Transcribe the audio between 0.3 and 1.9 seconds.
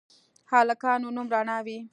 هلکانو نوم رڼا وي